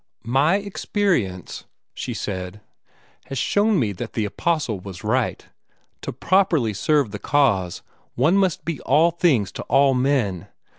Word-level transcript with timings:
"My 0.33 0.55
experience," 0.55 1.65
she 1.93 2.15
said, 2.15 2.59
"has 3.25 3.37
shown 3.37 3.77
me 3.79 3.91
that 3.91 4.13
the 4.13 4.25
Apostle 4.25 4.79
was 4.79 5.03
right. 5.03 5.45
To 6.01 6.11
properly 6.11 6.73
serve 6.73 7.11
the 7.11 7.19
cause, 7.19 7.83
one 8.15 8.35
must 8.35 8.65
be 8.65 8.81
all 8.81 9.11
things 9.11 9.51
to 9.51 9.61
all 9.65 9.93
men. 9.93 10.47